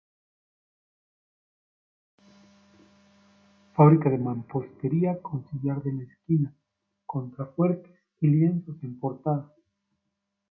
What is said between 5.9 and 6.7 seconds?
la esquina,